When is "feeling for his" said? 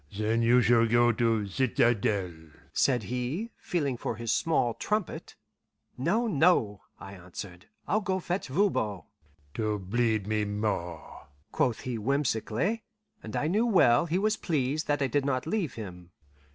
3.59-4.31